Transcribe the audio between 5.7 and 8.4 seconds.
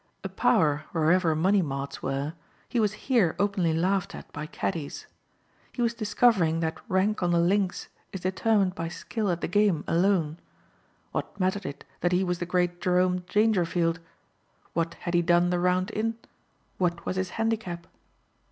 He was discovering that rank on the links is